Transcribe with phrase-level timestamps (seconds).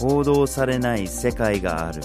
[0.00, 2.00] 報道されない世界がある。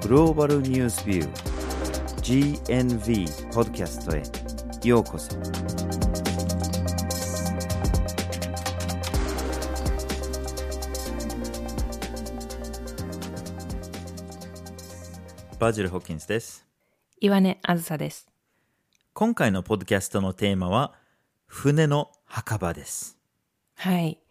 [0.00, 4.22] グローバルニュースビュー GNV ポッドキャストへ。
[4.88, 5.36] ようこそ。
[15.58, 16.66] バジル・ホッキンスです。
[17.20, 18.28] 岩根あずさです。
[19.12, 20.94] 今回のポッドキャストのテーマは
[21.44, 23.18] 船の墓場です。
[23.74, 24.21] はい。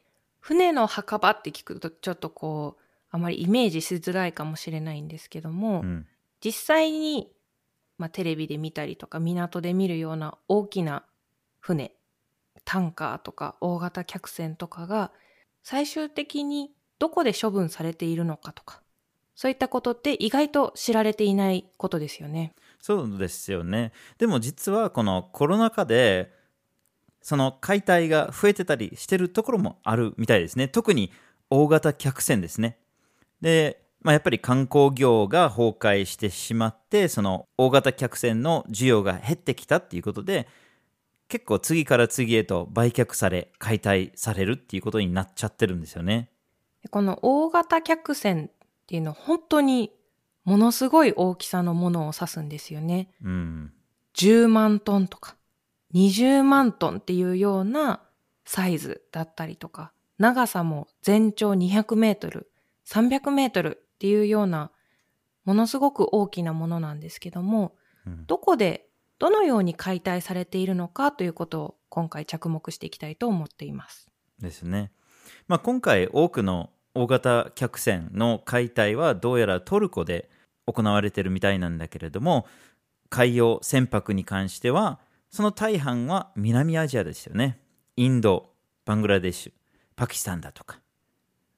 [0.41, 2.81] 船の墓場って聞くとちょっとこう、
[3.11, 6.07] あまりイメージしづらいかもしれないんですけども、うん
[6.43, 7.31] 実際に、
[7.97, 11.03] まあ、テレビで見たりとか港で見るような大きな
[11.59, 11.93] 船、
[12.65, 15.11] タンカーとか大型客船とかが
[15.63, 18.81] 最終的にどこで処分されているのかとか、
[19.35, 22.53] そういったことって意外と知られていないことですよね。
[22.79, 23.91] そうですよね。
[24.17, 26.33] でも実はこのコロナ禍で
[27.21, 30.67] その解体が増えてたりしてるところもあるみたいですね。
[30.67, 31.11] 特に
[31.49, 32.77] 大型客船ですね。
[33.41, 40.47] で、まあ、やっぱり観光業が崩壊してしまってその大型客船の需要が減ってきたっていうことで
[41.27, 46.29] 結構次から次へと売却され解体されるっていうことになっちゃってるんですよね。
[46.81, 48.49] でこの大型客船っ
[48.87, 49.91] ていうのは本当に
[50.43, 53.09] ものすごい大きさのものを指すんですよね。
[53.23, 53.73] うん。
[54.15, 55.35] 10万トンとか
[55.93, 58.01] 20万トンっていうような
[58.45, 62.51] サイズだったりとか、長さも全長200メートル、
[62.87, 64.71] 300メートルっていうような
[65.45, 67.75] ものすごく大きなものなんですけども、
[68.05, 68.87] うんどこで
[69.19, 74.09] どのように解体されているのかということを今回着目していきたいと思っています。
[74.39, 74.91] ですね。
[75.47, 80.29] まあ、今回多くの大型客船の解体はどうやらトルコで
[80.65, 82.47] 行われてるみたいなんだけれども
[83.09, 84.99] 海洋船舶に関しては
[85.31, 87.61] その大半は南アジアですよね。
[87.95, 88.51] インド、
[88.85, 89.51] バングラデシュ、
[89.95, 90.81] パキスタンだとか。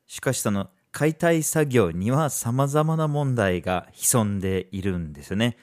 [0.06, 5.58] しかしその解体作業には様々な問題が潜んでいるんですよね。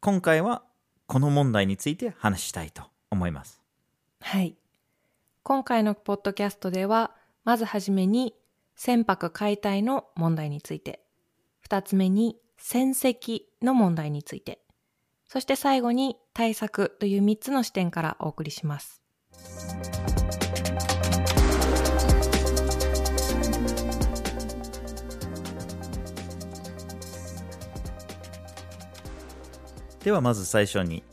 [0.00, 0.64] 今回は
[1.06, 3.60] この問題について話したいと思います。
[4.20, 4.56] はい。
[5.44, 7.12] 今回のポッドキャストでは、
[7.44, 8.34] まずはじめに
[8.74, 11.00] 船舶解体の問題について、
[11.60, 14.60] 二つ目に船籍の問題について、
[15.32, 19.00] そして最後に対策という三つの視点からお送りします。
[30.02, 31.04] ではまず最初に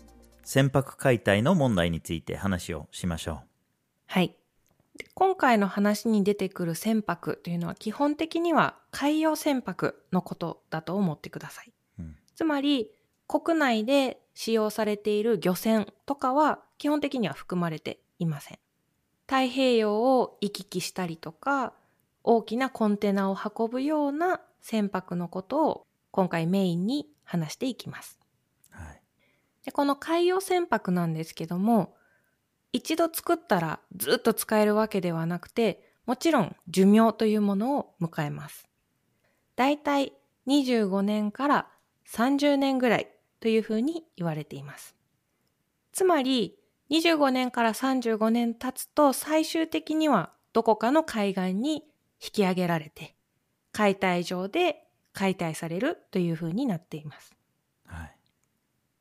[0.43, 3.43] 船舶解体の問題について話をしましょ
[4.07, 4.35] はい。
[4.97, 11.71] で今回の話に出てくる船舶というのは基本的には海洋船舶のことだと思ってください。
[11.99, 12.91] うんつまり
[13.27, 18.59] 国内で使用されている漁船とかは基本的には含まれていません。
[19.25, 21.73] 太平洋を行き来したりとか
[22.23, 28.19] 大きなコンテナを運ぶような船舶のことを今回メインに話していきます。
[28.71, 28.75] う。
[28.75, 29.01] はい。
[29.65, 31.95] でこの海洋船舶なんですけども
[32.71, 38.69] 一度作ったらずっと使えるわけではなくてもちろん寿命というものを迎えます。
[39.57, 40.13] だいたい
[40.47, 41.67] 25年から
[42.07, 43.07] 30年ぐらい
[43.39, 44.95] というふうに言われています。
[45.91, 46.57] つまり
[46.89, 51.83] 25年から35年経つと最終的にはどこかの海岸に
[52.21, 53.15] 引き上げられて
[53.71, 54.83] 解体場で
[55.13, 57.31] 解体されるというふうになっています。
[57.85, 58.15] はい。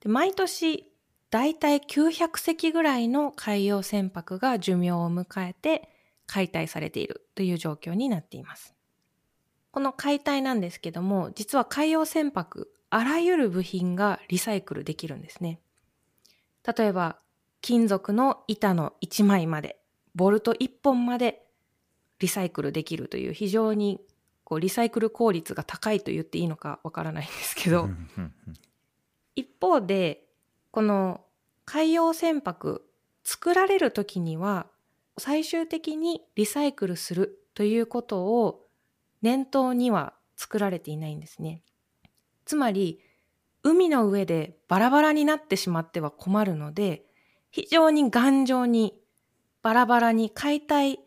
[0.01, 0.91] で毎年
[1.31, 5.89] だいたい900隻ぐらいの海洋船舶が寿命を迎えて
[6.27, 8.75] 解体されているという状況になっています。
[9.71, 15.61] この解体なんですけども、実は海洋船舶、あらゆる部品がリサイクルできるんですね。
[16.67, 17.19] 例えば、
[17.61, 19.79] 金属の板の1枚まで、
[20.15, 21.45] ボルト1本まで
[22.21, 24.01] リサイクルできるという非常に
[24.45, 27.91] こうリサイクル効率が高いと言っていいのかわからないんですけど、
[29.35, 30.25] 一方で
[30.71, 31.21] この
[31.67, 32.81] 海洋船舶
[33.25, 34.69] 作られる時には
[35.19, 38.65] 最終的にリサイクルするということを
[39.21, 41.61] 念頭には作られていないんですね。
[42.47, 43.01] つまり
[43.63, 47.05] 海の上でバラバラになってしまっては困るので
[47.51, 48.95] 非常に頑丈に
[49.63, 51.01] バラバラに解体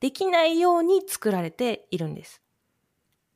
[0.00, 2.42] できないように作られているんです。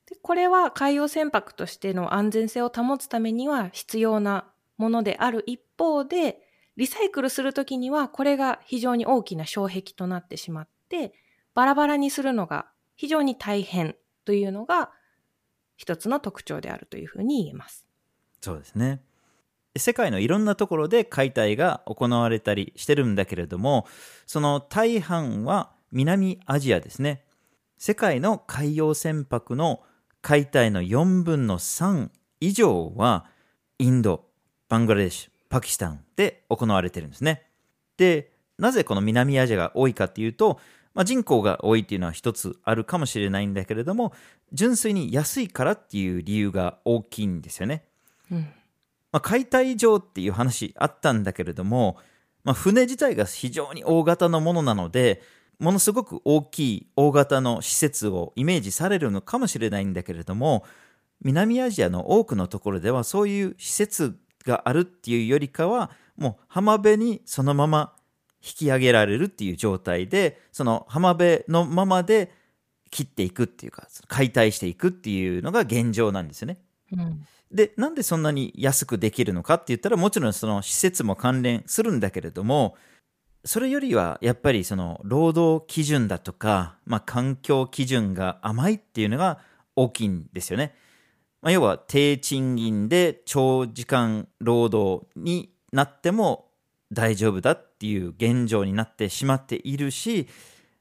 [0.09, 6.39] でこれは海洋船舶としての安全性を保つためには必要なものである一方で、
[6.75, 11.13] リサイクルするときにはこれが非常に大きな障壁となってしまって、
[11.53, 12.65] バラバラにするのが
[12.95, 14.91] 非常に大変というのが
[15.81, 17.87] 一つの特徴であるというふうに言えます。
[18.39, 19.01] そうですね。
[19.75, 23.87] 世界のいろんなところで解体が行われたりしてるんだけれども、
[24.27, 27.23] その大半は南アジアですね。
[27.79, 29.81] 世界の海洋船舶の
[30.21, 32.11] 解体の4分の3
[32.41, 33.25] 以上は
[33.79, 34.25] インド、
[34.69, 37.47] バングラデシュ、パキスタンで行われてるんですね。
[37.97, 40.59] で、なぜこの南アジアが多いかっていうと、
[40.93, 44.13] まあ、人口が多いっていうのは一つあるかもしれないんだけれども、
[44.51, 47.85] 純粋に安いからっていう理由が大きいんですよね。
[48.31, 48.39] うん。
[49.11, 51.97] まあ、解体場っていう話あったんだけれども、
[52.43, 55.21] まあ、船自体が非常に大型のものなので、
[55.59, 60.65] ものすごく大きい大型の施設をイメージされるのかもしれないんだけれども、
[61.21, 67.93] 南アジアの多くのところではそういう施設があるっていうよりかは、もう浜辺にそのまま
[68.43, 72.31] 引き上げられるっていう状態で、その浜辺のままで
[72.89, 76.57] 切っていくっていうか、解体していくっていうのが現状なんですよね。
[76.91, 77.25] うん。
[77.51, 82.75] で、なんでそんなに安くできるのかって言ったら、もちろんその施設も関連するんだけれども、
[83.43, 89.39] それよりはやっぱりその労働基準だとか、まあ、環境基準が甘いっていうのが
[89.75, 90.75] 大きいんですよね。
[91.41, 96.51] まあ、要は低賃金で長時間労働になっても
[96.91, 100.27] 大丈夫だっていう現状になってしまっているし、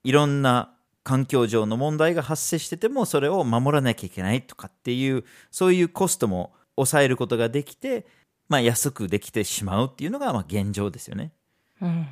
[0.05, 8.07] いろんな環境上の問題が発生しててもそれを守らなきゃいけないとかっていうそういうコストも抑えることができて、
[8.51, 11.33] まあ、安くできてしまうっていうのがまあ現状ですよね。
[11.81, 12.07] うん。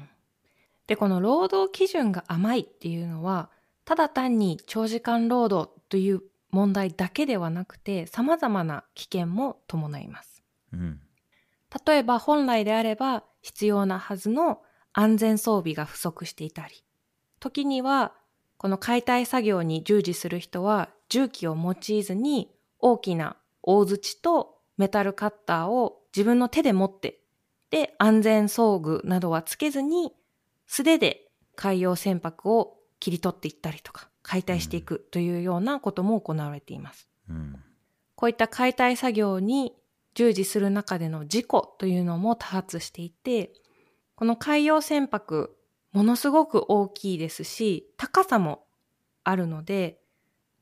[0.87, 3.50] で、この労働基準が甘いっていうのは、
[3.85, 10.43] ただ単に長時間労働という問題だけではなくて、様々な危険も伴います。
[10.73, 11.00] うん。
[11.87, 14.62] 例えば本来であれば必要なはずの
[14.93, 16.85] 安全装備が不足していたり、
[17.40, 18.12] 時には
[18.56, 22.50] この解体作業に従事する人は重機を用いずに
[22.81, 27.20] 大きな大槌とメタルカッターを自分の手で持って、
[27.70, 30.12] で安全装具などはつけずに
[30.67, 37.08] 素手で海洋船舶を切り取っていったりとか解体していくというようなことも行われています。
[37.29, 37.62] うん。
[38.14, 39.75] こういった解体作業に
[40.14, 43.52] 従事する中での事故というのも多発していて、
[44.19, 45.50] この海洋船舶、
[45.93, 48.65] ものすごく大きいですし、高さも
[49.23, 50.00] あるので、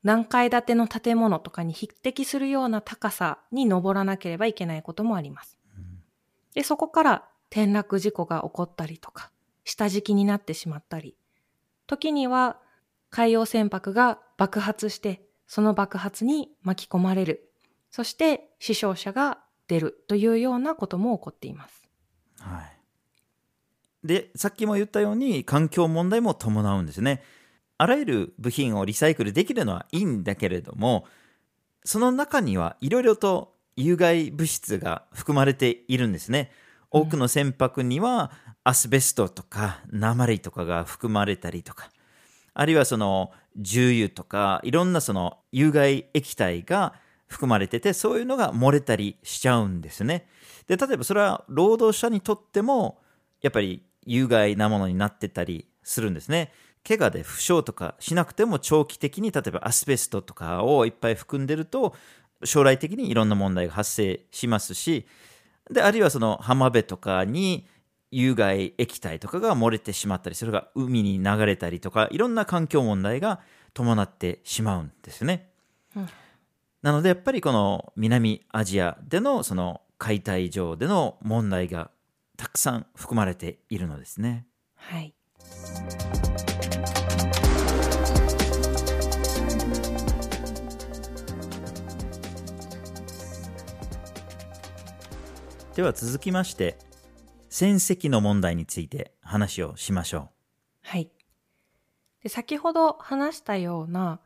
[0.03, 5.57] 何階建ての建物とかに匹敵するような高さに登らなければいけないこともあります。
[6.53, 9.31] で、そこから転落事故が起こったりとか、
[9.63, 11.17] 下敷きになってしまったり、
[11.87, 12.59] 時には
[13.09, 17.49] 海洋船舶が爆発して、その爆発に巻き込まれる。
[17.89, 21.89] そして死傷者が出るというようなことも起こっています。
[22.39, 22.76] はい。
[24.07, 27.21] で、さっきも言ったように環境問題も伴うんですね。
[27.77, 31.05] あらゆる部品をリサイクルできるのはいいんだけれども、
[31.83, 36.51] その中にはいろいろと有害物質が含まれているんですね。
[36.89, 38.31] 多くの船舶には
[38.63, 41.89] アスベストとか鉛とかが含まれたりとか、
[42.53, 46.93] あるいはその重油とかいろんなその有害液体が
[47.27, 50.27] 含まれてて、そういうのが漏れたりしちゃうんですね。
[50.67, 53.01] で、例えばそれは労働者にとっても
[53.41, 56.51] やっぱり有害なものになってたりするんですね。
[56.87, 61.93] 怪我で負傷とかしなくても長期的に例えばアスベストとかをいっぱい含んでると
[62.45, 65.05] 将来的にいろんな問題が発生しますし
[65.69, 67.67] であるいはその浜辺とかに
[68.09, 73.41] 有害液体とかが漏れてしまったりそれが海に流れたりとかいろんな環境問題が
[73.73, 75.49] 伴ってしまうんですね。
[75.93, 76.09] うん
[76.81, 81.89] なのでやっぱりこの南アジアでのその解体場での問題が
[82.37, 84.45] たくさん含まれているのですね。
[84.75, 85.13] はい。
[95.75, 96.79] では続きまして
[97.49, 100.29] 船籍の問題について話をしましょ
[100.81, 101.11] はい。
[102.23, 104.19] で先ほど話したような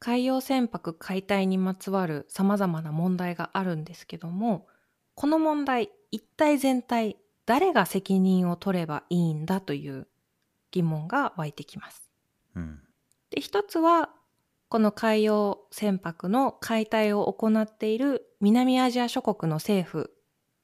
[0.00, 4.66] 海洋船舶解体にまつわる様々な問題があるんですけども、
[5.14, 7.16] この問題、一体全体、
[7.48, 10.06] 誰が責任を取ればいいんだという
[10.70, 12.10] 疑問が湧いてきます。
[12.54, 12.60] う。
[12.60, 12.80] うん。
[13.30, 14.10] で、一つは、
[14.68, 20.10] この海洋船舶の解体を行っている南アジア諸国の政府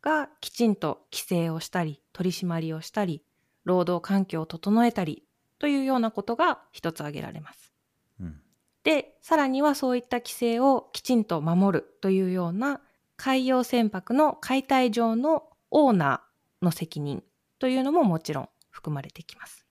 [0.02, 3.22] がきちんと規制をしたり、取り締まりをしたり、
[3.64, 5.24] 労働環境を整えたり
[5.58, 7.72] というようなことが一つ挙げられます。
[8.20, 8.42] うん。
[8.82, 12.82] で、さらにはそういった規制をきちんと守るというような
[13.16, 16.33] 海洋船舶の解体上のオーナー
[16.64, 17.22] の責任
[17.58, 19.66] というのももちろん含まれてきます。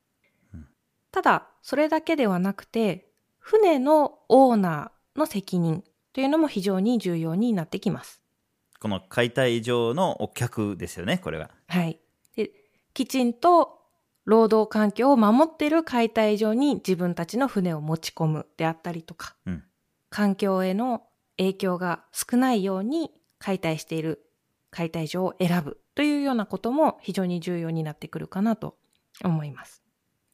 [0.54, 0.68] うん
[1.12, 3.08] ただ、それだけではなくて、
[3.38, 8.24] 船のオーナーの責任というのも非常に重要になってきます。
[8.80, 11.52] この解体場のお客ですよね、これは。
[11.68, 12.00] はい。
[12.36, 12.52] で、
[12.94, 13.80] きちんと
[14.26, 19.64] 労働環境を守っている解体場に自分たちの船を持ち込むであったりとか、うん
[20.10, 21.08] 環境への
[21.38, 23.10] 影響が少ないように
[23.40, 24.24] 解体している
[24.70, 28.78] 解体場を選ぶというようなことも非常に重要になってくるかなと
[29.24, 29.84] 思います。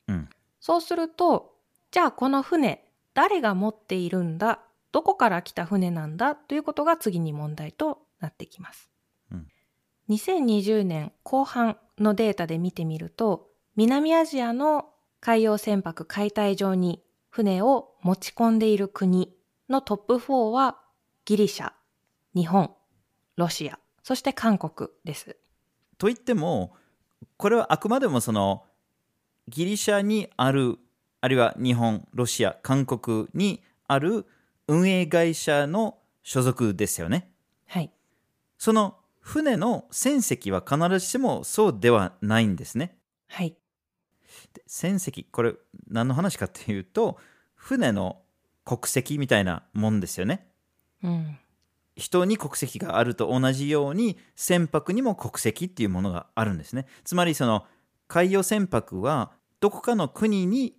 [0.08, 1.56] うんそうすると、
[1.92, 4.60] じゃあこの船、誰が持っているんだ？
[4.92, 6.36] どこから来た船なんだ？
[6.36, 8.89] ということが次に問題となってきます。
[9.32, 9.48] うん
[10.10, 14.89] 2020年後半のデータで見てみると、南アジアの
[15.22, 19.36] 海洋船舶解体場に船を持ち込んでいる国
[19.70, 20.80] のトップ4は
[21.25, 21.74] ギリシャ、
[22.36, 22.74] 日本、
[23.36, 25.38] ロシア、そして韓国です。
[26.00, 26.74] といっても
[27.38, 28.63] これはあくまでもその
[29.48, 30.79] ギリシャにある
[31.22, 34.25] あるいは日本ロシア韓国にある
[34.68, 37.29] 運営会社の所属ですよね
[37.68, 37.91] はい。
[38.58, 42.96] その船の船籍は必ずしもそうではないんですね
[43.27, 43.56] はい。
[44.53, 45.53] で船籍これ
[45.89, 47.18] 何の話かっていうと
[47.56, 48.22] 船の
[48.63, 50.48] 国籍みたいなもんですよね
[51.03, 51.38] うん。
[51.96, 56.86] 人に国籍があると同じように船舶にも国籍っていうものがあるんですね。
[57.03, 57.65] つまりその
[58.08, 60.75] 海洋船舶はどこかの国に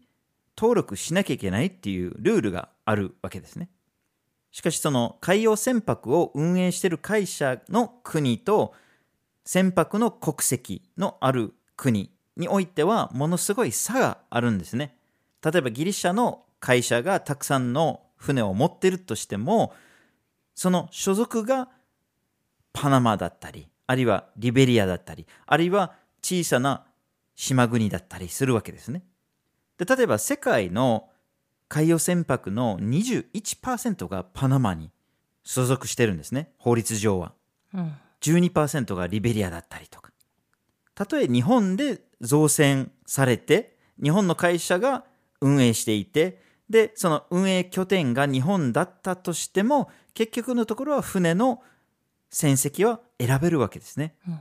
[0.56, 3.70] 登録しなきゃいけないっていうルールがあるわけですね。
[4.50, 8.74] しかしその海洋船舶を運営している会社の国と
[9.44, 14.96] 船舶の国籍のある国においてはものすごい差があるんですね。
[15.42, 19.72] 例えばギリシャの会社がたくさんの船を持っているとしても
[20.60, 21.70] その所属が
[22.74, 26.84] パナマだったり、あるいはリベリアだったり、あるいは小さな
[27.34, 29.02] 島国だったりするわけですね。
[29.78, 31.08] で例えば世界の
[31.68, 34.90] 海洋船舶の21%がパナマに
[35.44, 37.32] 所属してるんですね、法律上は。
[37.72, 37.94] うん。
[38.20, 40.12] 12%がリベリアだったりとか。
[40.94, 45.06] たとえ日本で造船されて、日本の会社が
[45.40, 51.62] 運営していて、で、その運営拠点が日本だったとしても、結局のところは船の
[52.30, 54.14] 船籍は選べるわけですね。
[54.26, 54.40] うん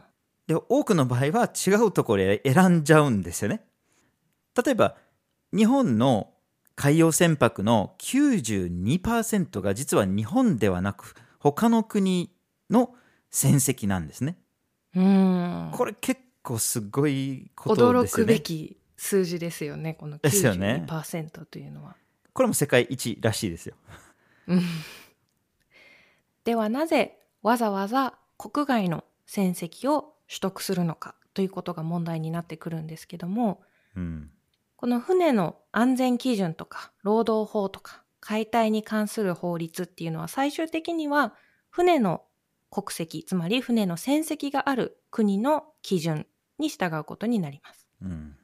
[0.50, 3.62] で、多くの場合は違うところで選んじゃうんですよね。
[4.65, 4.95] 例えば、
[5.55, 6.33] 日本の
[6.74, 12.31] 海洋船舶の92%が実は日本ではなく、他の国
[12.71, 12.95] の
[13.29, 14.39] 船籍なんですね。
[14.95, 15.69] うん。
[15.71, 18.33] これ結構すごいこと驚くですよね。
[18.33, 21.95] べき数字ですよね、このですよね92%というのは。
[22.33, 23.75] これも世界一らしいですよ。
[24.48, 24.62] う ん
[26.43, 33.62] ではなぜわざわざ国外の船籍を取得するのかということが問題になってくるんですけども、
[33.95, 34.31] うん。
[34.75, 41.36] この船の安全基準とか労働法とか解体に関する法律っていうのは最終的には
[41.69, 42.24] 船の
[42.71, 46.27] 国籍、つまり船の船籍がある国の基準
[46.59, 47.88] に従うことになります。
[48.01, 48.36] うん。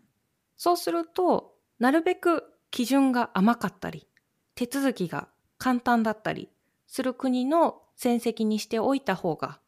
[0.57, 2.43] そうすると、なるべく
[2.75, 4.05] 基準が甘かったり、
[4.53, 6.49] 手続きが簡単だったり
[6.87, 9.61] する国の船籍にしておいた方が、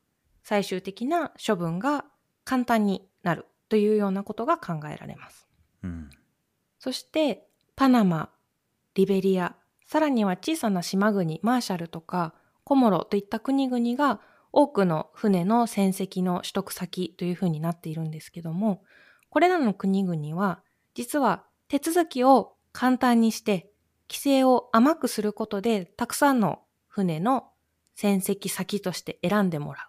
[0.44, 2.04] 最終的な処分が
[2.44, 5.48] 簡単になるというようなことが考えられます。
[5.84, 6.10] うん。
[6.80, 7.48] そして、
[7.78, 8.30] パナマ、
[8.94, 12.34] リベリア、さらには小さな島国、マーシャルとか
[12.66, 14.20] コモロといった国々が
[14.52, 18.84] 多くの船の船籍の取得先というふうになっているんですけども、
[19.30, 20.62] これらの国々は
[20.94, 23.72] 実は手続きを簡単にして
[24.08, 27.46] 規制を甘くすることでたくさんの船の
[27.96, 29.86] 船籍先として選んでもらう。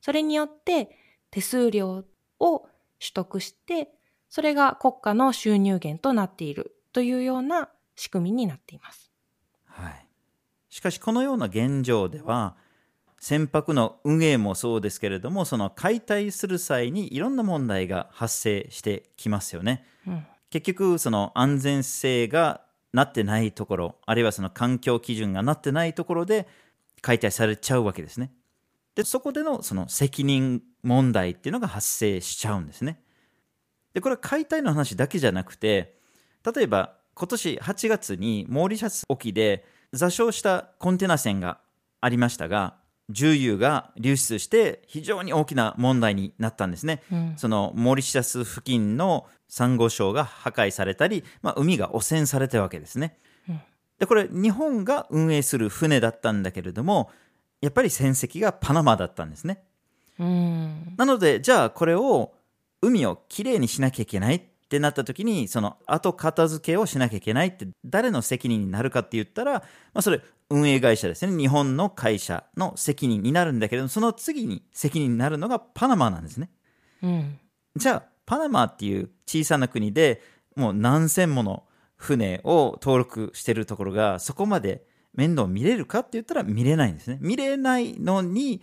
[0.00, 0.96] それによって
[1.30, 2.06] 手数料
[2.40, 2.58] を
[2.98, 3.90] 取得して
[4.30, 9.12] それが国家の収入源となっているというような仕組みになっています。
[9.66, 10.06] はい。
[10.70, 12.56] しかしこのような現状では、
[13.20, 19.84] 船舶の運営もそうですけれども、その解体する際にいろんな問題が発生してきますよね。
[20.06, 20.26] うん。
[20.52, 22.60] 結局、その安全性が
[22.92, 26.46] なってないところ、あるいはその環境基準がなってないところで
[27.00, 28.34] 解体されちゃうわけですね。
[28.94, 33.00] で、そこでのその責任問題っていうのが発生しちゃうんですね。
[33.94, 35.96] で、これは解体の話だけじゃなくて、
[36.54, 41.60] 例えば今年8月にモーリシャス沖で座礁したコンテナ船が
[42.02, 42.76] ありましたが、
[43.12, 47.02] 重油が流出して非常に大きな問題になったんですね。
[47.12, 47.34] うん。
[47.36, 53.18] そのモーリシャス付近のサンゴ礁が破壊されたり、まあ、海が汚染されたわけですね。
[53.48, 53.60] うん
[54.02, 57.12] で、これ日本が運営する船だったんだけれども、
[57.60, 59.62] やっぱり船籍がパナマだったんですね。
[60.18, 60.94] うん。
[60.96, 62.32] なので、じゃあこれを
[62.80, 69.62] 海をきれいにしなきゃいけないってなった時に、その後片付けをしなきゃいけないって誰の責任になるかって言ったら、ま
[69.94, 70.20] あそれ
[70.52, 71.34] 運営会社ですね。
[71.34, 76.50] 日本の会社の責任になるんだけれども、その次に責任になるのがパナマなんですね。
[77.02, 77.38] うん。
[77.74, 80.22] じゃあパナマっていう小さな国で
[80.54, 81.64] もう何千もの
[81.96, 87.18] 船を登録してるところがそこまで面倒見れるかって言ったら見れないんですね。
[87.22, 88.60] 見れないのに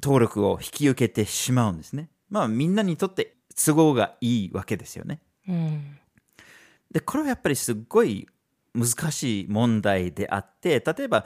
[0.00, 2.10] 登録を引き受けてしまうんですね。
[2.30, 5.20] まあみんなにとって都合がいいわけですよね。
[5.48, 5.98] うん
[6.90, 8.26] で、これはやっぱりすっごい
[8.76, 11.24] 難しい問題であって、例えば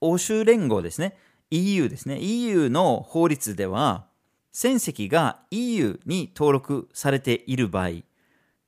[0.00, 1.16] 欧州連合ですね、
[1.50, 4.06] EU ですね、EU の法律では
[4.52, 8.02] 船籍が EU に登録されている場合、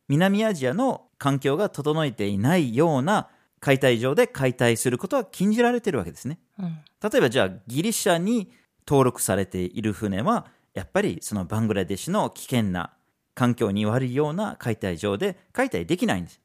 [0.08, 3.28] 南アジアの環境が整えていないような
[3.60, 6.38] 解体場で解体することは禁じられているわけですね。
[6.58, 8.52] うん例えばじゃあギリシャに
[8.86, 12.92] 登録されている船はやっぱりそのバングラデシュの危険な
[13.34, 16.40] 環境に悪いような解体場で解体できないんです。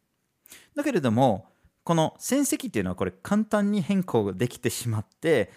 [0.76, 1.48] だけれども
[1.84, 5.52] この船籍っていうのはこれ簡単に変更できてしまって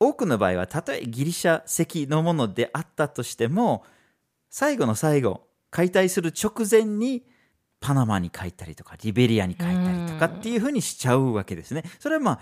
[0.00, 3.84] 多くの場合はたとえギリシャ籍のものであったとしても
[4.50, 7.24] 最後の最後解体する直前に
[7.80, 11.84] パナマに書いたりとかリベリアに書いたりとかっていうふうにしちゃうわけですね。
[12.00, 12.40] それはまあ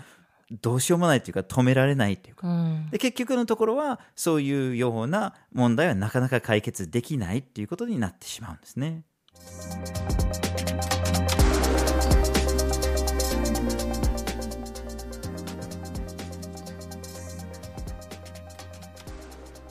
[0.61, 9.03] どうしようもないというか止められないというかうんで結局のところはそういうような問題はなかなか解決できないっていうことになってしまうんですね。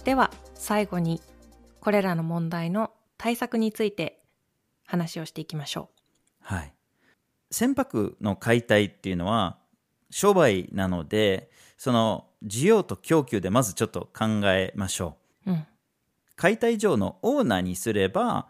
[0.06, 1.20] では最後に
[1.80, 4.20] これらの問題の対策について
[4.86, 5.88] 話をしていきましょ
[6.40, 6.72] はい。
[7.50, 9.58] 船舶の解体っていうのは
[10.10, 15.50] 商売なのでその需要と供給でまずちょっと考えましょう。
[15.50, 15.54] う。
[15.54, 15.66] うん
[16.36, 18.46] 解体場のオーナーにすれば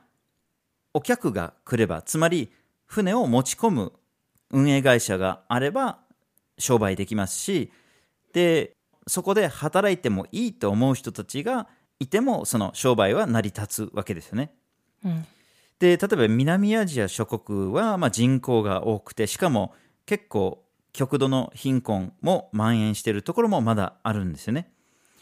[0.93, 2.53] お客が来ればつまり
[2.85, 3.93] 船を持ち込む
[4.51, 6.01] 運営会社があれば
[6.59, 7.73] 商売できますし
[8.35, 8.76] で
[9.07, 11.69] そこで働いてもいいと思う人たちが
[12.01, 14.53] いてもその商売は成り立つわけですよね。
[15.05, 15.27] うん
[15.79, 19.75] で例えば南アジア諸国はまあ人口が多くてしかも
[20.07, 24.73] 結構極度の貧困も蔓延しているところもまだあるんですよね。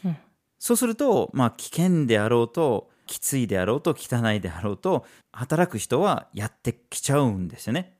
[0.05, 0.17] うん
[0.57, 7.97] そうすると、まあ、危険であろうときついであろうと汚いであろうと働く人はやってきちゃうんですよね。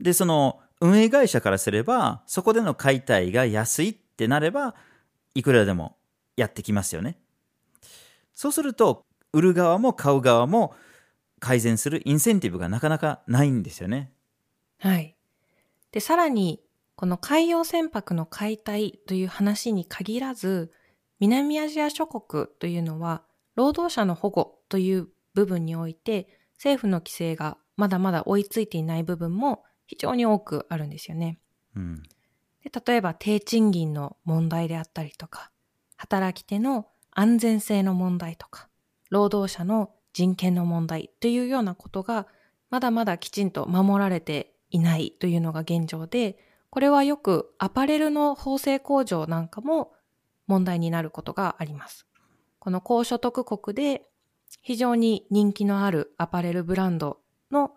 [0.00, 4.74] でその運営会社からすればそこでの解体が安いってなれば
[5.38, 5.96] いくらでも
[6.36, 7.16] やってきますよね。
[8.34, 10.74] そうすると売る側も買う側も
[11.38, 14.10] 改善するインセンティブがなかなかないんですよね。
[14.78, 15.16] はい。
[15.92, 16.60] で、さらに、
[16.96, 20.72] この海洋船舶の解体という話に限らず、
[21.20, 23.22] 南アジア諸国というのは、
[23.54, 31.38] 労働者の保護という部分において、政府の規制がまだまだ追いついていない部分も非常に多くあるんですよね。
[31.76, 32.02] うん。
[32.64, 35.50] で例えば低賃金の問題であったりとか、
[35.96, 38.68] 働き手の安全性の問題とか、
[39.10, 42.26] 労働者の人権の問題というようなことが
[42.70, 46.38] まだまだきちんと守られていないというのが現状で、
[46.70, 49.92] これはよくアパレルの縫製工場なんかも
[50.46, 52.06] 問題になることがあります。
[52.58, 54.08] この高所得国で
[54.62, 57.72] 非常に人気のあるアパレルブランドの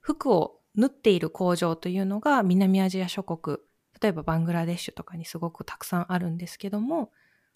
[0.00, 3.58] 服を縫っている工場というのが南アジア諸国、
[4.00, 7.10] 例えばバングラデシュとかにすごくたくさんあるんですけども、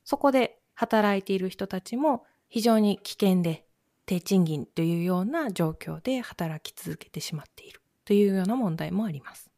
[0.05, 3.65] そこで働いている人たちも非常に危険で
[4.07, 9.51] 低賃金というような状況で働き続けてしまっているというような問題もあります。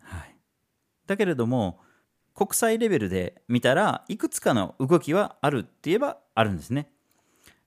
[0.00, 0.36] はい。
[1.06, 1.80] だけれども、
[2.34, 6.90] 国際レベルで見たらいくつかの動きはあるって言えばあるんですね。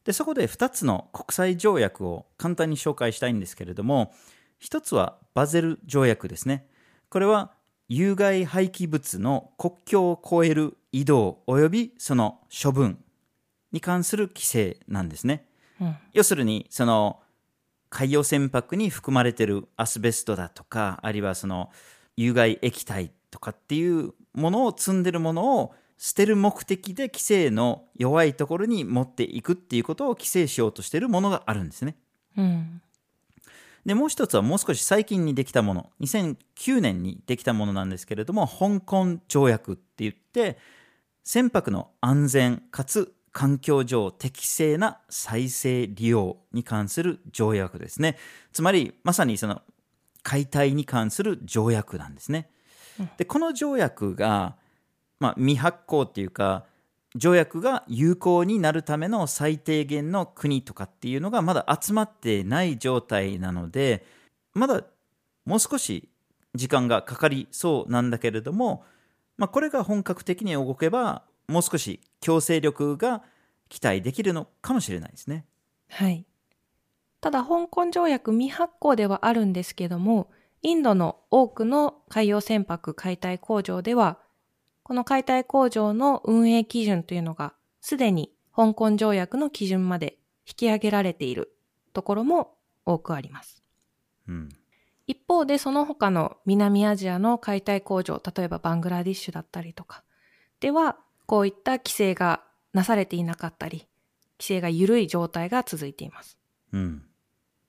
[0.04, 4.14] で、そこで2つの国際条約を簡単に紹介したいんですけれども、
[4.62, 6.68] 1つはバゼル条約ですね。
[7.10, 7.54] これは
[7.94, 12.98] 有害廃棄物の国境を越える移動及びその処分
[13.74, 15.46] に関する規制なんですね。
[15.82, 15.98] うん。
[16.14, 17.20] 要するにその
[17.90, 21.70] 海洋船舶に含まれてるアスベストだとかあるいはその
[22.16, 31.98] 有害液体とかっていうものを積んでるものを捨てる目的で規制の弱いところに持っていくっていうことを規制しようとしているものがあるんですね。
[32.38, 32.82] うん。
[33.86, 40.58] でもう一つはもう少し最近にできたもの2009年にできたものなんですけれども香港条約って言って
[41.24, 48.18] 船舶の安全かつ環境上適正な再生利用に関する条約ですね。
[48.52, 49.62] つまりまさにその
[50.22, 52.50] 解体に関する条約なんですね。
[53.18, 54.58] でこの条約が、
[55.20, 56.66] まあ、未発行っていうか
[57.16, 64.06] 条約が有効になるための最低限の国とかっていうのがまだ集まってない状態なので
[64.54, 64.84] まだ
[65.46, 66.10] もう少し
[66.56, 68.84] 時間がかかりそうなんだけれども、
[69.38, 73.24] まあ、これが本格的に動けばもう少し強制力が
[73.70, 75.46] 期待できるのかもしれないですね。
[75.90, 76.26] はい。
[77.22, 80.30] ただ香港条約未発行ではあるんですけども、
[80.62, 84.18] インドの多くの海洋船舶解体工場では、
[84.84, 90.18] この解体工場の運営基準というのがすでに香港条約の基準まで
[90.48, 91.54] 引き上げられている
[91.94, 93.64] ところも多くあります。
[94.28, 94.50] うん。
[95.08, 100.04] 一方でその他の南アジアの解体工場、例えばバングラディッシュだったりとか
[100.60, 103.88] では、こういった規制がなされていなかったり、
[104.40, 106.38] 規制が緩い状態が続いています。
[106.72, 107.04] うん。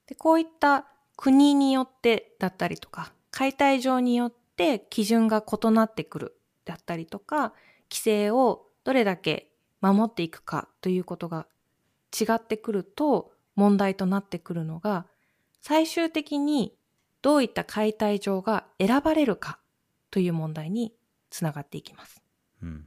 [0.07, 7.53] でこういった国によってだったりとか、解体場によって基準が異なってくるだったりとか、
[7.91, 11.47] 規制をどれだけ守っていくかということが
[12.19, 15.07] 違ってくると問題となってくるのが、
[15.61, 16.75] 最終的に
[17.23, 19.59] どういった解体場が選ばれるか
[20.11, 20.93] という問題に
[21.31, 22.23] つながっていきます。
[22.63, 22.87] うん。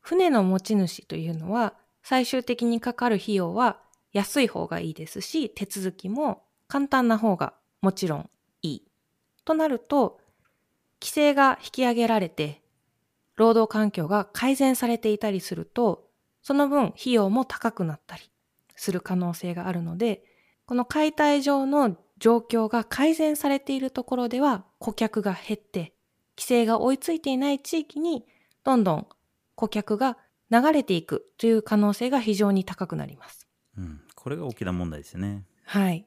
[0.00, 3.78] 船の持ち主というのは最終的にかかる費用は
[4.12, 8.30] 安い方がいいですし手続きも簡単な方がもちろん
[8.62, 8.82] いい。
[9.44, 10.20] となると
[11.00, 12.62] 規制が引き上げられて
[13.38, 16.08] 労働環境が改善されていたりすると
[16.42, 18.22] その分費用も高くなったり
[18.76, 20.22] する可能性があるので
[20.66, 25.94] この解体上の状況が改善されているところでは顧客が減って
[26.36, 28.24] 規制が追いついていない地域に
[28.64, 29.06] どんどん
[29.54, 30.18] 顧客が
[30.50, 33.46] 流れていくという可能性が非常に高くなります。
[33.76, 34.00] うん。
[34.14, 35.44] これが大きな問題ですよね。
[35.64, 36.06] はい。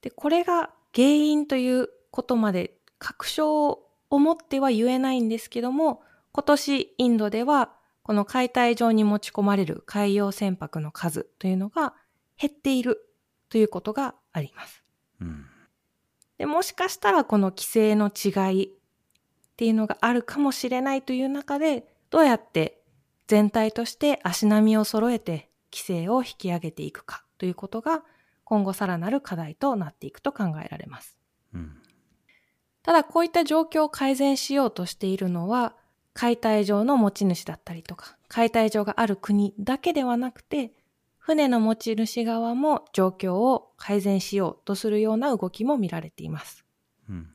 [0.00, 6.02] で、これが原因ということまで確証を持っては言えないんですけども、
[6.34, 7.70] 今年インドでは
[8.02, 11.94] この解体場に持ち込まれる海洋船舶の数というのが
[12.36, 13.08] 減っている
[13.48, 14.82] ということがあります。
[15.20, 15.46] うん。
[16.36, 18.70] で、もしかしたらこの規制の違いっ
[19.56, 22.82] ていうのがあるかもしれないという中で、どうやって
[23.28, 28.02] 全体として足並みを揃えて規制を引き上げていくかということが
[28.42, 31.16] 今後さらなる課題となっていくと考えられます。
[31.54, 31.80] うん。
[32.82, 35.76] ただこういった状況を改善しようとしているのは
[36.14, 40.72] 解体場の持ち主だったりとか解体場がある国だけではなくて
[41.18, 46.64] 船の持ち主側も状況を改善しようとするような動きも見られています。
[47.08, 47.30] うん。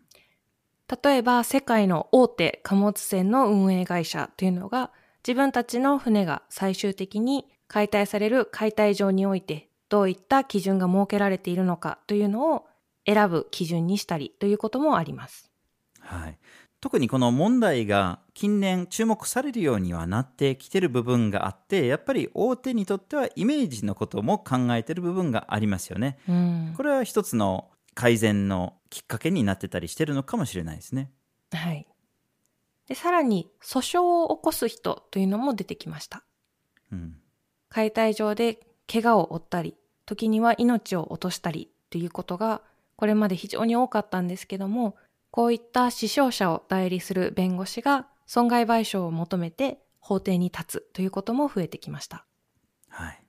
[1.04, 4.92] 例えば世界の大手貨物船の運営会社というのが
[5.28, 12.68] 自分たちの船が最終的に解体される解体場においてどういった基準が設けられているのかというのを
[13.06, 15.52] 選ぶ基準にしたりということもあります。
[16.00, 16.38] はい。
[16.82, 26.18] 特にこの問題が近年注目されるようにはなってきてる部分があって、やっぱり大手にとってはイメージのことも考えてる部分がありますよね。
[26.28, 31.12] うんこれは一つの改善のきっかけになってたりしてるのかもしれないですね。
[31.52, 31.86] はい。
[32.88, 36.24] で、さらに訴訟を起こす人というのも出てきました。
[36.94, 37.18] うん。
[37.68, 38.60] 解体場で
[38.92, 42.62] 怪我を負ったり、時には命を落としたりということが
[42.96, 44.96] これまで非常に多かったんですけども、
[45.32, 52.26] こういった死傷者を代理する弁護士が損害賠償を求めて法廷に立つということも増えてきました。
[52.88, 53.24] はい。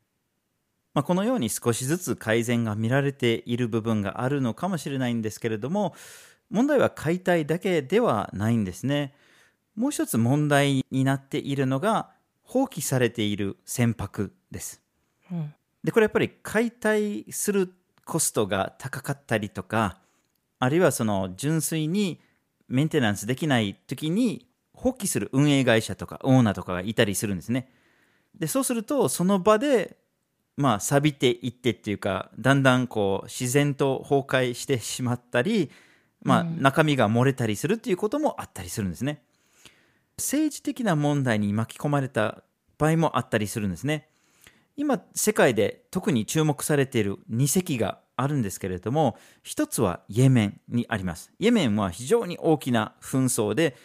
[0.94, 5.94] まあ、このように少しずつ改善が見られている部分があるのかもしれないんですけれども、
[6.50, 9.14] 問題は解体だけではないんですね。
[9.76, 12.10] もう一つ問題になっているのが、
[12.42, 14.82] 放棄されている船舶です。
[15.30, 15.54] うん。
[15.84, 17.72] で、これやっぱり解体する
[18.04, 19.98] コストが高かったりとか、
[20.60, 22.20] あるいはその純粋に
[22.68, 27.68] メンテナンスできない時に放棄する運営会社とかオーナーとかがいたりするんですね。
[28.38, 29.96] で、そうするとその場で
[30.56, 35.70] まあ錆びていってっていうか、だんだんこう自然と崩壊してしまったり、
[36.22, 39.22] まあうん中身が漏れたりするっていうこともあったりするんですね。
[40.18, 42.42] 政治的な問題に巻き込まれた
[42.76, 44.08] 場合もあったりするんですね。
[44.76, 51.32] 今世界で特に注目されている2隻があるんですけれども一つはイエメンにあります。
[51.38, 53.76] イエメンは非常に大きな紛争で、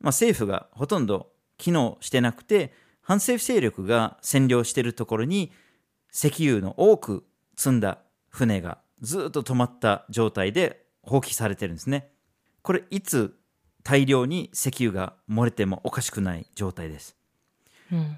[0.00, 2.72] まあ、政府がほとんど機能してなくて
[3.02, 5.52] 反政府勢力が占領しているところに
[6.12, 7.24] 石油の多く
[7.56, 7.98] 積んだ
[8.28, 12.10] 船がずっと止まった状態で放棄されてるんですね。
[12.62, 13.36] これいつ
[13.82, 17.16] 大量に石油が漏れてもおかしくない状態です。
[17.92, 18.16] うん。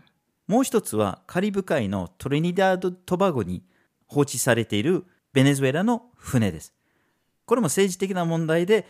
[0.49, 3.63] もう一つはカリブ海のトリニダード・トバゴに
[4.07, 6.75] 放置されているベネズエラの船です。
[7.47, 8.87] これも政治的な問題で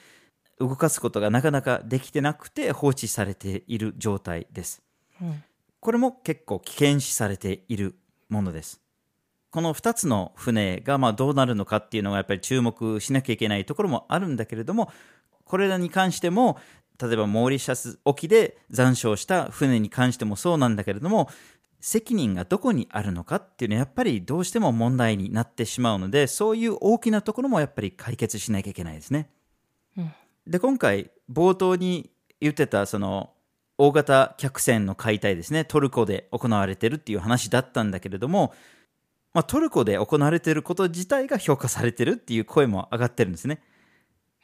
[0.58, 4.82] 動かすことがなかなかできてなくて放置されている状態です。
[5.20, 5.42] うん。
[5.80, 7.96] これも結構危険視されている
[8.28, 8.80] ものです。
[9.50, 14.90] この2つの船がまあどうなるのかっていうのがやっぱり注目しなきゃいけないところもあるんだけれども、
[15.44, 16.58] これらに関しても、
[17.00, 21.28] 例えばモーリシャス沖で残傷した船に関してもそうなんだけれども、
[21.82, 29.28] 責任がどこにあるのかっていうのはやっぱりどうしても問題になってしまうのでそういう大きなところもやっぱり解決しなきゃいけないですね。
[29.98, 30.12] うん
[30.46, 33.30] で今回冒頭に言ってたその
[33.78, 38.52] 大型客船の解体ですねトルコで行われてるっていう話だったんだけれども、
[39.34, 43.60] まあ、トルコで行われてること自体が評価されてるっていう声も上がってるんですね。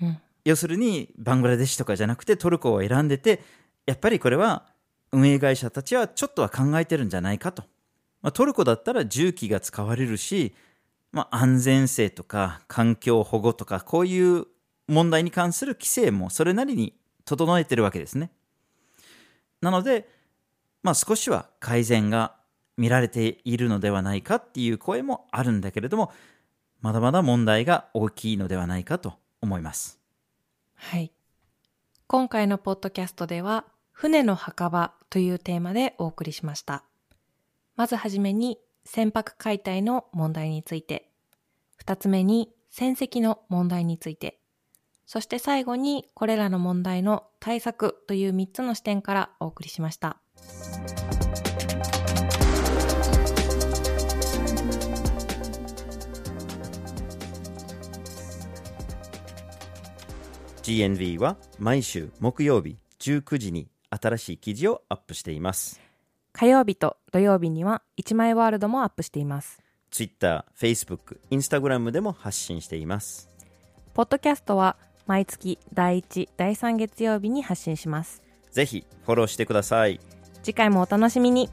[0.00, 3.42] うん要するにバングラデシュとかじゃなくてトルコを選んでて
[3.84, 4.66] やっぱりこれは
[5.12, 7.62] 運営会社たちはちょっとは考えてるんじゃないかと、
[8.22, 10.54] まあ、トルコだったら重機が使われるし、
[11.12, 14.46] まあ、安全性とか環境保護とかこういう
[14.86, 16.94] 問題に関する規制もそれなりに
[17.24, 18.30] 整えてるわけですね。
[19.60, 20.08] なので、
[20.82, 22.36] まあ、少しは改善が
[22.76, 26.12] 見られているのではないかっていう声もあるんだけれども
[26.80, 29.98] まだまだ問題が大きいのではないかと思います。
[30.74, 31.12] はい。
[32.06, 33.64] 今回のポッドキャストでは、
[34.00, 36.84] 船の墓場というテーマでお送りしました。
[37.74, 41.10] まずはじめに、船舶解体の問題について、
[41.74, 44.38] 二つ目に、船籍の問題について、
[45.04, 50.20] そして最後に、これらの問題の対策という三つの視点からお送りしました。
[60.62, 65.80] GNV は毎週木曜日19時に新しい記事をアップしています。
[66.32, 69.60] 火曜日と土曜日には、一枚ワールドもアップしています。
[69.90, 73.28] Twitter、Facebook、Instagram でも発信しています。
[73.94, 78.22] ポッドキャストは、毎月第1、第3月曜日に発信します。
[78.50, 80.00] ぜひフォローしてください。
[80.42, 81.48] 次回もお楽しみに。